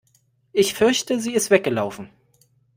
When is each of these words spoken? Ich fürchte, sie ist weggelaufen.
Ich 0.51 0.73
fürchte, 0.73 1.19
sie 1.19 1.35
ist 1.35 1.51
weggelaufen. 1.51 2.09